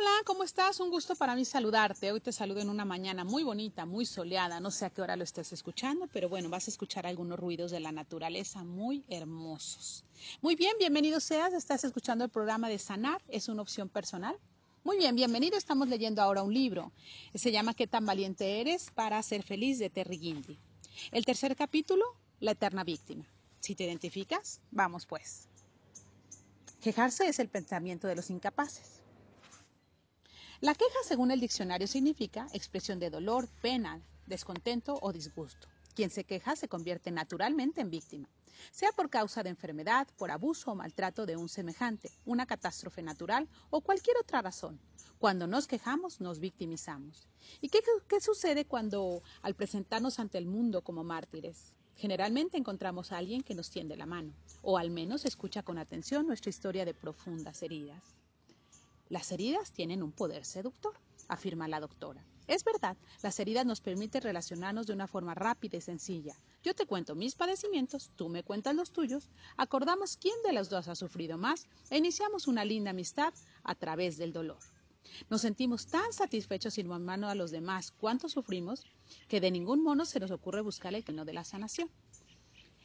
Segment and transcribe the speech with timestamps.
[0.00, 0.80] Hola, ¿cómo estás?
[0.80, 2.10] Un gusto para mí saludarte.
[2.10, 4.58] Hoy te saludo en una mañana muy bonita, muy soleada.
[4.58, 7.70] No sé a qué hora lo estés escuchando, pero bueno, vas a escuchar algunos ruidos
[7.70, 10.06] de la naturaleza muy hermosos.
[10.40, 11.52] Muy bien, bienvenido seas.
[11.52, 13.20] Estás escuchando el programa de Sanar.
[13.28, 14.38] Es una opción personal.
[14.84, 15.58] Muy bien, bienvenido.
[15.58, 16.92] Estamos leyendo ahora un libro.
[17.34, 19.78] Se llama ¿Qué tan valiente eres para ser feliz?
[19.78, 20.58] de Terry Gindi.
[21.12, 22.06] El tercer capítulo,
[22.40, 23.26] La eterna víctima.
[23.58, 25.46] Si te identificas, vamos pues.
[26.80, 28.99] Quejarse es el pensamiento de los incapaces.
[30.62, 35.68] La queja, según el diccionario, significa expresión de dolor, pena, descontento o disgusto.
[35.94, 38.28] Quien se queja se convierte naturalmente en víctima,
[38.70, 43.48] sea por causa de enfermedad, por abuso o maltrato de un semejante, una catástrofe natural
[43.70, 44.78] o cualquier otra razón.
[45.18, 47.26] Cuando nos quejamos, nos victimizamos.
[47.62, 47.80] ¿Y qué,
[48.20, 51.72] sucede cuando, al presentarnos ante el mundo como mártires?
[51.96, 56.26] Generalmente encontramos a alguien que nos tiende la mano, o al menos escucha con atención
[56.26, 58.19] nuestra historia de profundas heridas.
[59.10, 60.94] Las heridas tienen un poder seductor,
[61.26, 62.24] afirma la doctora.
[62.46, 66.40] Es verdad, las heridas nos permiten relacionarnos de una forma rápida y sencilla.
[66.62, 70.86] Yo te cuento mis padecimientos, tú me cuentas los tuyos, acordamos quién de los dos
[70.86, 74.60] ha sufrido más e iniciamos una linda amistad a través del dolor.
[75.28, 78.84] Nos sentimos tan satisfechos sin mano a los demás cuánto sufrimos
[79.26, 81.90] que de ningún modo se nos ocurre buscar el camino de la sanación.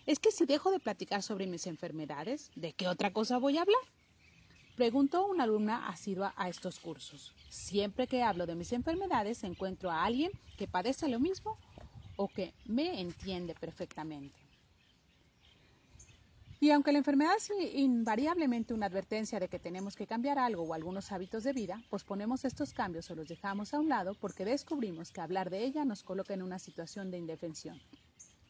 [0.08, 3.62] Es que si dejo de platicar sobre mis enfermedades, ¿de qué otra cosa voy a
[3.62, 3.78] hablar?
[4.76, 7.32] Preguntó una alumna asidua a estos cursos.
[7.50, 11.58] Siempre que hablo de mis enfermedades encuentro a alguien que padece lo mismo
[12.18, 14.38] o que me entiende perfectamente.
[16.60, 20.74] Y aunque la enfermedad es invariablemente una advertencia de que tenemos que cambiar algo o
[20.74, 25.12] algunos hábitos de vida, posponemos estos cambios o los dejamos a un lado porque descubrimos
[25.12, 27.80] que hablar de ella nos coloca en una situación de indefensión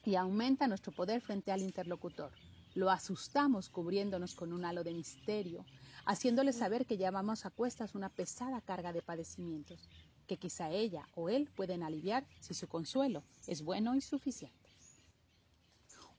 [0.03, 2.31] y aumenta nuestro poder frente al interlocutor.
[2.75, 5.65] Lo asustamos cubriéndonos con un halo de misterio,
[6.05, 9.89] haciéndole saber que llevamos a cuestas una pesada carga de padecimientos,
[10.27, 14.69] que quizá ella o él pueden aliviar si su consuelo es bueno y suficiente.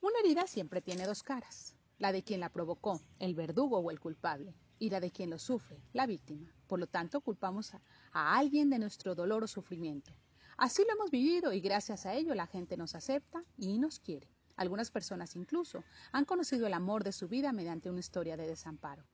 [0.01, 4.01] Una herida siempre tiene dos caras, la de quien la provocó, el verdugo o el
[4.01, 6.51] culpable, y la de quien lo sufre, la víctima.
[6.69, 10.11] Por lo tanto, culpamos a, a alguien de nuestro dolor o sufrimiento.
[10.57, 14.36] Así lo hemos vivido y gracias a ello la gente nos acepta y nos quiere.
[14.57, 19.05] Algunas personas incluso han conocido el amor de su vida mediante una historia de desamparo.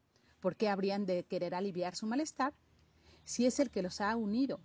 [0.40, 2.54] ¿Por qué habrían de querer aliviar su malestar
[3.24, 4.60] si es el que los ha unido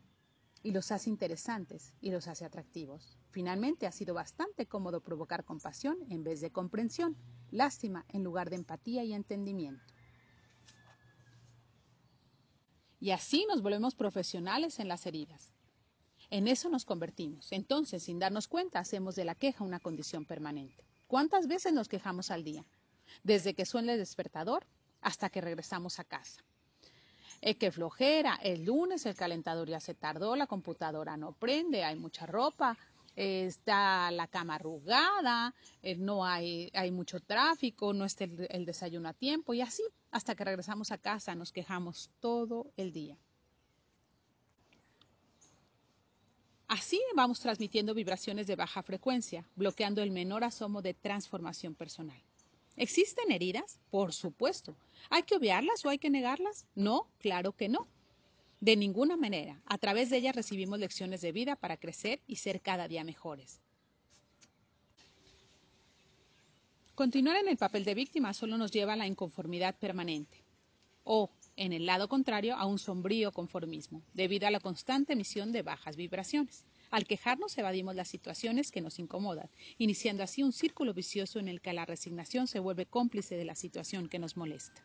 [0.63, 3.17] y los hace interesantes y los hace atractivos?
[3.29, 7.17] Finalmente ha sido bastante cómodo provocar compasión en vez de comprensión,
[7.51, 9.83] lástima en lugar de empatía y entendimiento.
[12.99, 15.56] Y así nos volvemos profesionales en las heridas.
[16.29, 17.51] En eso nos convertimos.
[17.51, 20.83] Entonces, sin darnos cuenta, hacemos de la queja una condición permanente.
[21.07, 22.65] ¿Cuántas veces nos quejamos al día?
[23.23, 24.65] Desde que suena el despertador
[25.01, 26.43] hasta que regresamos a casa.
[27.39, 31.95] Es que flojera, el lunes el calentador ya se tardó, la computadora no prende, hay
[31.95, 32.77] mucha ropa,
[33.15, 39.13] está la cama arrugada, eh, no hay, hay mucho tráfico, no está el desayuno a
[39.13, 43.17] tiempo y así hasta que regresamos a casa nos quejamos todo el día.
[46.67, 52.21] Así vamos transmitiendo vibraciones de baja frecuencia, bloqueando el menor asomo de transformación personal.
[52.75, 53.79] ¿Existen heridas?
[53.89, 54.75] Por supuesto.
[55.09, 56.65] ¿Hay que obviarlas o hay que negarlas?
[56.75, 57.87] No, claro que no.
[58.59, 59.61] De ninguna manera.
[59.65, 63.61] A través de ellas recibimos lecciones de vida para crecer y ser cada día mejores.
[66.93, 70.43] Continuar en el papel de víctima solo nos lleva a la inconformidad permanente.
[71.03, 75.63] O, en el lado contrario, a un sombrío conformismo, debido a la constante emisión de
[75.63, 76.63] bajas vibraciones.
[76.89, 81.59] Al quejarnos evadimos las situaciones que nos incomodan, iniciando así un círculo vicioso en el
[81.59, 84.81] que la resignación se vuelve cómplice de la situación que nos molesta.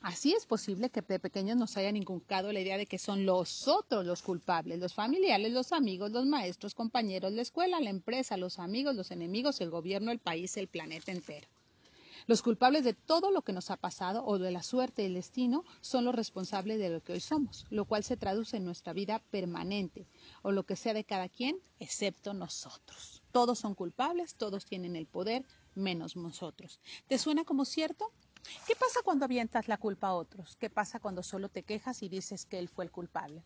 [0.00, 3.66] Así es posible que de pequeños nos hayan inculcado la idea de que son los
[3.66, 8.58] otros los culpables, los familiares, los amigos, los maestros, compañeros, la escuela, la empresa, los
[8.58, 11.48] amigos, los enemigos, el gobierno, el país, el planeta entero.
[12.26, 15.14] Los culpables de todo lo que nos ha pasado o de la suerte y el
[15.14, 18.92] destino son los responsables de lo que hoy somos, lo cual se traduce en nuestra
[18.92, 20.08] vida permanente
[20.42, 23.22] o lo que sea de cada quien, excepto nosotros.
[23.30, 25.46] Todos son culpables, todos tienen el poder,
[25.76, 26.80] menos nosotros.
[27.06, 28.10] ¿Te suena como cierto?
[28.66, 30.56] ¿Qué pasa cuando avientas la culpa a otros?
[30.56, 33.44] ¿Qué pasa cuando solo te quejas y dices que él fue el culpable?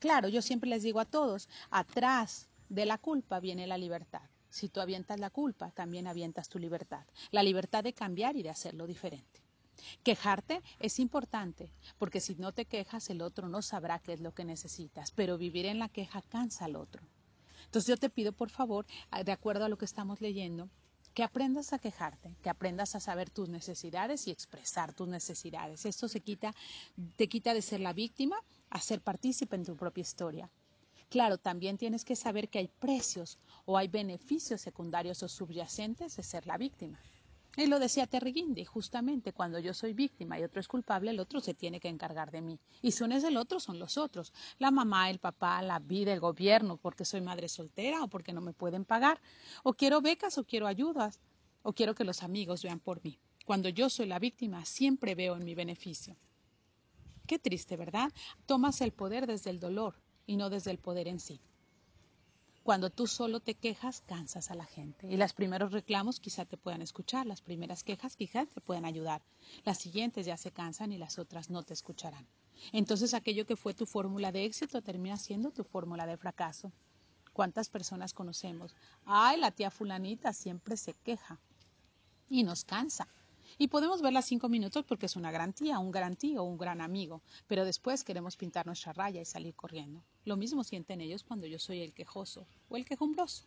[0.00, 4.28] Claro, yo siempre les digo a todos, atrás de la culpa viene la libertad.
[4.50, 8.50] Si tú avientas la culpa, también avientas tu libertad, la libertad de cambiar y de
[8.50, 9.42] hacerlo diferente.
[10.02, 14.32] Quejarte es importante, porque si no te quejas, el otro no sabrá qué es lo
[14.32, 17.02] que necesitas, pero vivir en la queja cansa al otro.
[17.66, 18.86] Entonces yo te pido, por favor,
[19.24, 20.70] de acuerdo a lo que estamos leyendo,
[21.12, 25.86] que aprendas a quejarte, que aprendas a saber tus necesidades y expresar tus necesidades.
[25.86, 26.54] Esto se quita,
[27.16, 28.36] te quita de ser la víctima
[28.70, 30.50] a ser partícipe en tu propia historia.
[31.08, 36.22] Claro, también tienes que saber que hay precios o hay beneficios secundarios o subyacentes de
[36.22, 36.98] ser la víctima.
[37.56, 41.20] Y lo decía Terry Guindy, justamente cuando yo soy víctima y otro es culpable, el
[41.20, 42.58] otro se tiene que encargar de mí.
[42.82, 44.34] Y si es el otro, son los otros.
[44.58, 48.42] La mamá, el papá, la vida, el gobierno, porque soy madre soltera o porque no
[48.42, 49.22] me pueden pagar.
[49.62, 51.18] O quiero becas o quiero ayudas.
[51.62, 53.18] O quiero que los amigos vean por mí.
[53.46, 56.14] Cuando yo soy la víctima, siempre veo en mi beneficio.
[57.26, 58.12] Qué triste, ¿verdad?
[58.44, 59.94] Tomas el poder desde el dolor
[60.26, 61.40] y no desde el poder en sí.
[62.66, 65.06] Cuando tú solo te quejas, cansas a la gente.
[65.06, 69.22] Y los primeros reclamos quizá te puedan escuchar, las primeras quejas quizá te puedan ayudar.
[69.64, 72.26] Las siguientes ya se cansan y las otras no te escucharán.
[72.72, 76.72] Entonces aquello que fue tu fórmula de éxito termina siendo tu fórmula de fracaso.
[77.32, 78.74] ¿Cuántas personas conocemos?
[79.04, 81.38] Ay, la tía fulanita siempre se queja
[82.28, 83.06] y nos cansa.
[83.58, 87.22] Y podemos verla cinco minutos porque es una gran tía, un gran un gran amigo,
[87.46, 90.02] pero después queremos pintar nuestra raya y salir corriendo.
[90.24, 93.44] Lo mismo sienten ellos cuando yo soy el quejoso o el quejumbroso.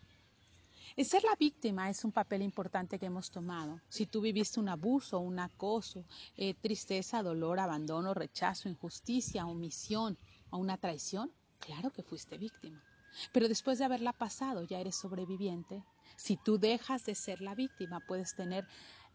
[0.95, 3.79] El ser la víctima es un papel importante que hemos tomado.
[3.89, 6.03] Si tú viviste un abuso, un acoso,
[6.35, 10.17] eh, tristeza, dolor, abandono, rechazo, injusticia, omisión
[10.49, 12.83] o una traición, claro que fuiste víctima.
[13.31, 15.83] Pero después de haberla pasado ya eres sobreviviente.
[16.15, 18.67] Si tú dejas de ser la víctima, puedes tener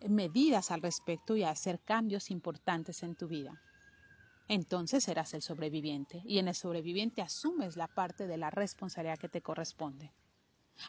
[0.09, 3.59] medidas al respecto y hacer cambios importantes en tu vida.
[4.49, 9.29] Entonces serás el sobreviviente y en el sobreviviente asumes la parte de la responsabilidad que
[9.29, 10.13] te corresponde.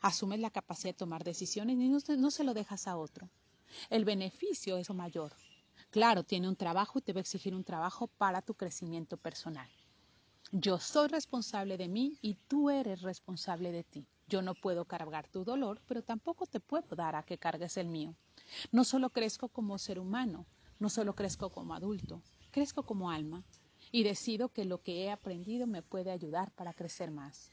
[0.01, 1.87] Asumes la capacidad de tomar decisiones y
[2.17, 3.29] no, se lo dejas a otro.
[3.89, 5.33] El beneficio es mayor.
[5.89, 9.69] Claro, tiene un trabajo y te va a exigir un trabajo para tu crecimiento personal.
[10.51, 14.07] Yo soy responsable de mí y tú eres responsable de ti.
[14.27, 17.87] Yo no puedo cargar tu dolor, pero tampoco te puedo dar a que cargues el
[17.87, 18.15] mío.
[18.71, 20.45] No solo crezco como ser humano,
[20.79, 22.21] no solo crezco como adulto,
[22.51, 23.43] crezco como alma
[23.91, 27.51] y decido que lo que he aprendido me puede ayudar para crecer más.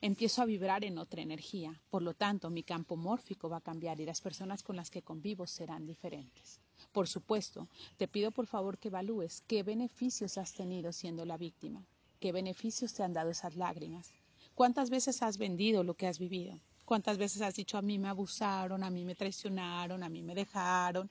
[0.00, 4.00] Empiezo a vibrar en otra energía, por lo tanto mi campo mórfico va a cambiar
[4.00, 6.60] y las personas con las que convivo serán diferentes.
[6.92, 11.86] Por supuesto, te pido por favor que evalúes qué beneficios has tenido siendo la víctima,
[12.18, 14.12] qué beneficios te han dado esas lágrimas,
[14.54, 16.60] cuántas veces has vendido lo que has vivido,
[16.90, 20.34] ¿Cuántas veces has dicho a mí me abusaron, a mí me traicionaron, a mí me
[20.34, 21.08] dejaron,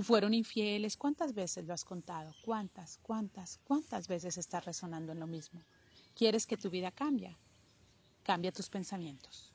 [0.00, 0.96] fueron infieles?
[0.96, 2.32] ¿Cuántas veces lo has contado?
[2.46, 5.60] ¿Cuántas, cuántas, cuántas veces estás resonando en lo mismo?
[6.14, 7.36] ¿Quieres que tu vida cambie?
[8.22, 9.52] Cambia tus pensamientos.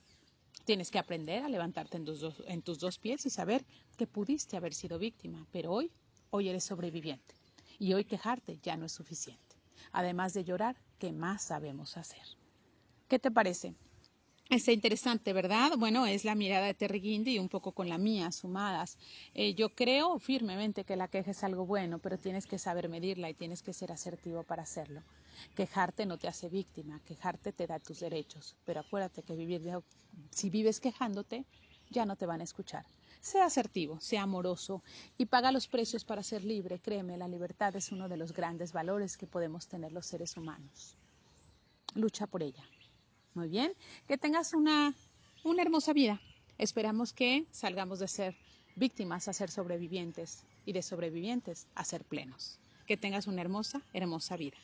[0.64, 3.66] Tienes que aprender a levantarte en tus, dos, en tus dos pies y saber
[3.98, 5.90] que pudiste haber sido víctima, pero hoy,
[6.30, 7.34] hoy eres sobreviviente.
[7.80, 9.56] Y hoy quejarte ya no es suficiente.
[9.92, 12.28] Además de llorar, ¿qué más sabemos hacer?
[13.08, 13.74] ¿Qué te parece?
[14.50, 15.72] Está interesante, ¿verdad?
[15.78, 18.98] Bueno, es la mirada de Terry Guindy y un poco con la mía, sumadas.
[19.34, 23.30] Eh, yo creo firmemente que la queja es algo bueno, pero tienes que saber medirla
[23.30, 25.02] y tienes que ser asertivo para hacerlo.
[25.56, 29.62] Quejarte no te hace víctima, quejarte te da tus derechos, pero acuérdate que vivir
[30.30, 31.46] si vives quejándote,
[31.90, 32.86] ya no te van a escuchar.
[33.22, 34.84] Sea asertivo, sea amoroso
[35.18, 36.80] y paga los precios para ser libre.
[36.80, 40.96] Créeme, la libertad es uno de los grandes valores que podemos tener los seres humanos.
[41.96, 42.64] Lucha por ella.
[43.36, 43.74] Muy bien,
[44.08, 44.94] que tengas una,
[45.44, 46.22] una hermosa vida.
[46.58, 48.36] Esperamos que salgamos de ser
[48.76, 52.60] víctimas a ser sobrevivientes y de sobrevivientes a ser plenos.
[52.86, 54.58] Que tengas una hermosa, hermosa vida.